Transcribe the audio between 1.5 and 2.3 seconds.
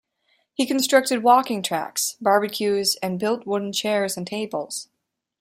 tracks,